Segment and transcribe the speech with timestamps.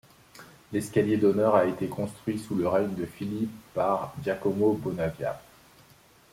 [0.73, 5.39] L’escalier d’honneur a été construit sous le règne de Philippe par Giacomo Bonavia.